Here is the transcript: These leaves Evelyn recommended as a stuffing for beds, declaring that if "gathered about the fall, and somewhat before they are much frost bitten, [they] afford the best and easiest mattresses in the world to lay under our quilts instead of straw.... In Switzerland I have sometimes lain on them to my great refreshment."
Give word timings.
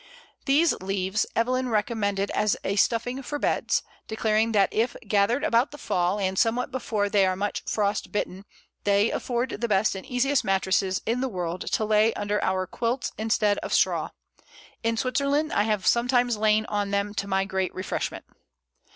These 0.47 0.73
leaves 0.81 1.27
Evelyn 1.35 1.69
recommended 1.69 2.31
as 2.31 2.57
a 2.63 2.75
stuffing 2.75 3.21
for 3.21 3.37
beds, 3.37 3.83
declaring 4.07 4.51
that 4.53 4.73
if 4.73 4.95
"gathered 5.07 5.43
about 5.43 5.69
the 5.69 5.77
fall, 5.77 6.19
and 6.19 6.39
somewhat 6.39 6.71
before 6.71 7.07
they 7.07 7.23
are 7.23 7.35
much 7.35 7.61
frost 7.67 8.11
bitten, 8.11 8.45
[they] 8.83 9.11
afford 9.11 9.61
the 9.61 9.67
best 9.67 9.93
and 9.93 10.03
easiest 10.03 10.43
mattresses 10.43 11.03
in 11.05 11.21
the 11.21 11.29
world 11.29 11.69
to 11.73 11.85
lay 11.85 12.15
under 12.15 12.43
our 12.43 12.65
quilts 12.65 13.11
instead 13.19 13.59
of 13.59 13.75
straw.... 13.75 14.09
In 14.83 14.97
Switzerland 14.97 15.53
I 15.53 15.65
have 15.65 15.85
sometimes 15.85 16.35
lain 16.35 16.65
on 16.65 16.89
them 16.89 17.13
to 17.13 17.27
my 17.27 17.45
great 17.45 17.71
refreshment." 17.75 18.25